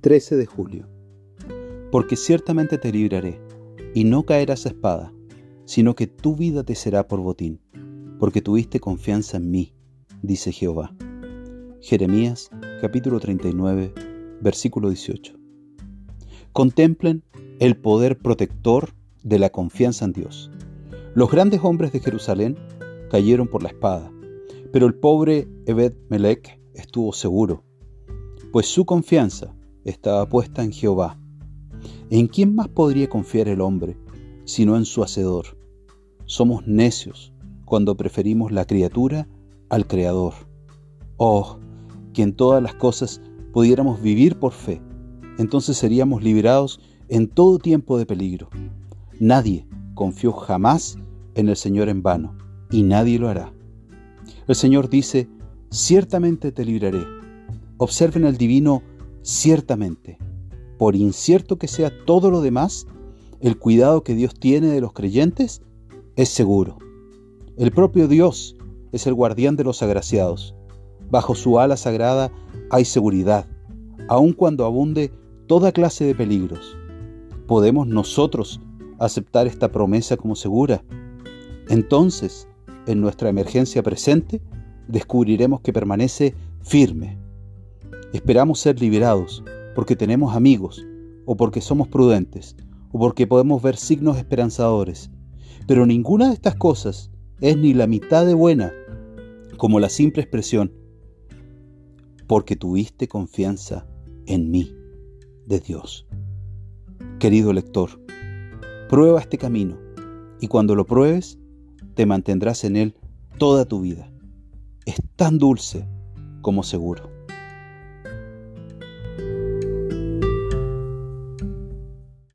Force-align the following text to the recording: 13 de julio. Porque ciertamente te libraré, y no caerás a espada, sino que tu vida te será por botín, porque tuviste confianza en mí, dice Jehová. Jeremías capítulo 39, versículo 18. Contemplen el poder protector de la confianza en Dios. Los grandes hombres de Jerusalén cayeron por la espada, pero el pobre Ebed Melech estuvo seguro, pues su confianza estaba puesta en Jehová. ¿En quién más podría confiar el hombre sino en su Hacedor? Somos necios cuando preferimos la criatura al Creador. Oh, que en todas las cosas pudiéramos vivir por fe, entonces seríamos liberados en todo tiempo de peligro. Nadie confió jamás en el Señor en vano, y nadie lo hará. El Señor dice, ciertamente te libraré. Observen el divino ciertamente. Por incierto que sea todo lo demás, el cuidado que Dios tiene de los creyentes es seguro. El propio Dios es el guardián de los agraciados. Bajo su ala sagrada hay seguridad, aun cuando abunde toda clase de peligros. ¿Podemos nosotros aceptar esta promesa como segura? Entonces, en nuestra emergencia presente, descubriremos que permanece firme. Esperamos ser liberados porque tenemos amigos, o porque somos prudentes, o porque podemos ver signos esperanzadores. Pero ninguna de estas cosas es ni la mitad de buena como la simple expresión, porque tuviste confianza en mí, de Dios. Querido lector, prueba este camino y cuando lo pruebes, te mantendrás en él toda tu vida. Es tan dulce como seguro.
13 0.00 0.36
de 0.36 0.46
julio. 0.46 0.88
Porque 1.92 2.16
ciertamente 2.16 2.78
te 2.78 2.90
libraré, 2.90 3.38
y 3.94 4.04
no 4.04 4.24
caerás 4.24 4.64
a 4.64 4.70
espada, 4.70 5.12
sino 5.66 5.94
que 5.94 6.06
tu 6.06 6.36
vida 6.36 6.64
te 6.64 6.74
será 6.74 7.06
por 7.06 7.20
botín, 7.20 7.60
porque 8.18 8.40
tuviste 8.40 8.80
confianza 8.80 9.36
en 9.36 9.50
mí, 9.50 9.74
dice 10.22 10.52
Jehová. 10.52 10.94
Jeremías 11.82 12.50
capítulo 12.80 13.20
39, 13.20 13.92
versículo 14.40 14.88
18. 14.88 15.34
Contemplen 16.52 17.22
el 17.58 17.76
poder 17.76 18.18
protector 18.18 18.94
de 19.22 19.38
la 19.38 19.50
confianza 19.50 20.06
en 20.06 20.12
Dios. 20.12 20.50
Los 21.14 21.30
grandes 21.30 21.60
hombres 21.62 21.92
de 21.92 22.00
Jerusalén 22.00 22.56
cayeron 23.10 23.48
por 23.48 23.62
la 23.62 23.68
espada, 23.68 24.10
pero 24.72 24.86
el 24.86 24.94
pobre 24.94 25.46
Ebed 25.66 25.94
Melech 26.08 26.58
estuvo 26.74 27.12
seguro, 27.12 27.64
pues 28.50 28.66
su 28.66 28.86
confianza 28.86 29.54
estaba 29.84 30.28
puesta 30.28 30.62
en 30.62 30.72
Jehová. 30.72 31.18
¿En 32.10 32.26
quién 32.26 32.54
más 32.54 32.68
podría 32.68 33.08
confiar 33.08 33.48
el 33.48 33.60
hombre 33.60 33.96
sino 34.44 34.76
en 34.76 34.84
su 34.84 35.02
Hacedor? 35.02 35.58
Somos 36.26 36.66
necios 36.66 37.32
cuando 37.64 37.96
preferimos 37.96 38.52
la 38.52 38.64
criatura 38.64 39.28
al 39.68 39.86
Creador. 39.86 40.34
Oh, 41.16 41.58
que 42.12 42.22
en 42.22 42.34
todas 42.34 42.62
las 42.62 42.74
cosas 42.74 43.20
pudiéramos 43.52 44.02
vivir 44.02 44.38
por 44.38 44.52
fe, 44.52 44.80
entonces 45.38 45.76
seríamos 45.76 46.22
liberados 46.22 46.80
en 47.08 47.28
todo 47.28 47.58
tiempo 47.58 47.98
de 47.98 48.06
peligro. 48.06 48.48
Nadie 49.18 49.66
confió 49.94 50.32
jamás 50.32 50.98
en 51.34 51.48
el 51.48 51.56
Señor 51.56 51.88
en 51.88 52.02
vano, 52.02 52.36
y 52.70 52.82
nadie 52.82 53.18
lo 53.18 53.28
hará. 53.28 53.52
El 54.46 54.54
Señor 54.54 54.88
dice, 54.88 55.28
ciertamente 55.70 56.52
te 56.52 56.64
libraré. 56.64 57.04
Observen 57.76 58.24
el 58.24 58.36
divino 58.36 58.82
ciertamente. 59.22 60.18
Por 60.78 60.96
incierto 60.96 61.58
que 61.58 61.68
sea 61.68 61.92
todo 62.06 62.30
lo 62.30 62.40
demás, 62.40 62.86
el 63.40 63.58
cuidado 63.58 64.02
que 64.02 64.14
Dios 64.14 64.34
tiene 64.34 64.68
de 64.68 64.80
los 64.80 64.92
creyentes 64.92 65.62
es 66.16 66.28
seguro. 66.28 66.78
El 67.56 67.72
propio 67.72 68.08
Dios 68.08 68.56
es 68.92 69.06
el 69.06 69.14
guardián 69.14 69.56
de 69.56 69.64
los 69.64 69.82
agraciados. 69.82 70.54
Bajo 71.10 71.34
su 71.34 71.58
ala 71.58 71.76
sagrada 71.76 72.32
hay 72.70 72.84
seguridad, 72.84 73.46
aun 74.08 74.32
cuando 74.32 74.64
abunde 74.64 75.12
toda 75.46 75.72
clase 75.72 76.04
de 76.04 76.14
peligros. 76.14 76.76
¿Podemos 77.46 77.86
nosotros 77.86 78.60
aceptar 78.98 79.46
esta 79.46 79.72
promesa 79.72 80.16
como 80.16 80.36
segura? 80.36 80.84
Entonces, 81.68 82.48
en 82.86 83.00
nuestra 83.00 83.28
emergencia 83.28 83.82
presente, 83.82 84.40
descubriremos 84.88 85.60
que 85.60 85.72
permanece 85.72 86.34
firme. 86.62 87.19
Esperamos 88.12 88.58
ser 88.58 88.80
liberados 88.80 89.44
porque 89.74 89.94
tenemos 89.94 90.34
amigos, 90.34 90.84
o 91.26 91.36
porque 91.36 91.60
somos 91.60 91.86
prudentes, 91.86 92.56
o 92.90 92.98
porque 92.98 93.26
podemos 93.26 93.62
ver 93.62 93.76
signos 93.76 94.16
esperanzadores. 94.16 95.10
Pero 95.68 95.86
ninguna 95.86 96.28
de 96.28 96.34
estas 96.34 96.56
cosas 96.56 97.10
es 97.40 97.56
ni 97.56 97.72
la 97.72 97.86
mitad 97.86 98.26
de 98.26 98.34
buena 98.34 98.72
como 99.56 99.78
la 99.78 99.88
simple 99.88 100.22
expresión, 100.22 100.72
porque 102.26 102.56
tuviste 102.56 103.06
confianza 103.06 103.86
en 104.26 104.50
mí, 104.50 104.74
de 105.46 105.60
Dios. 105.60 106.06
Querido 107.18 107.52
lector, 107.52 107.90
prueba 108.88 109.20
este 109.20 109.38
camino 109.38 109.78
y 110.40 110.48
cuando 110.48 110.74
lo 110.74 110.84
pruebes, 110.84 111.38
te 111.94 112.06
mantendrás 112.06 112.64
en 112.64 112.76
él 112.76 112.94
toda 113.38 113.66
tu 113.66 113.82
vida. 113.82 114.10
Es 114.86 114.96
tan 115.16 115.38
dulce 115.38 115.86
como 116.40 116.62
seguro. 116.62 117.19